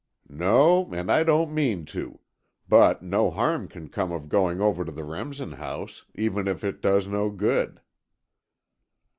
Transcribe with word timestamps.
"No, 0.29 0.91
and 0.95 1.11
I 1.11 1.21
don't 1.21 1.53
mean 1.53 1.85
to. 1.93 2.21
But 2.67 3.03
no 3.03 3.29
harm 3.29 3.67
can 3.67 3.87
come 3.87 4.11
of 4.11 4.29
going 4.29 4.59
over 4.59 4.83
to 4.83 4.91
the 4.91 5.03
Remsen 5.03 5.51
house, 5.51 6.05
even 6.15 6.47
if 6.47 6.63
it 6.63 6.81
does 6.81 7.05
no 7.05 7.29
good." 7.29 7.79